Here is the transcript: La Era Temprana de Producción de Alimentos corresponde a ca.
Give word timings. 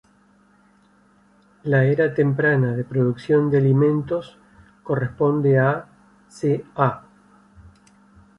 La 1.63 1.83
Era 1.85 2.15
Temprana 2.15 2.73
de 2.73 2.83
Producción 2.83 3.51
de 3.51 3.59
Alimentos 3.59 4.35
corresponde 4.81 5.59
a 5.59 5.87
ca. 6.75 7.05